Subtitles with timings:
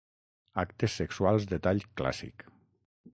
[0.63, 2.49] Actes sexuals de tall clàssic.